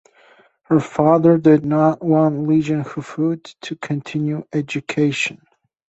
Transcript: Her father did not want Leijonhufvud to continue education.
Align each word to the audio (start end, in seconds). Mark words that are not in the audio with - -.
Her 0.63 0.79
father 0.79 1.37
did 1.37 1.63
not 1.63 2.03
want 2.03 2.47
Leijonhufvud 2.47 3.53
to 3.61 3.75
continue 3.75 4.45
education. 4.51 5.43